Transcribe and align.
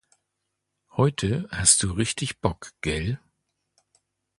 Heute 0.93 1.47
hast 1.51 1.83
du 1.83 1.91
richtig 1.91 2.39
Bock, 2.41 2.71
gell? 2.81 3.19